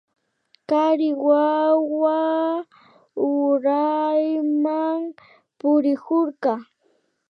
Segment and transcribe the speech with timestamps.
[0.69, 2.19] Kari wawa
[3.29, 5.01] urayman
[5.57, 6.51] purikurka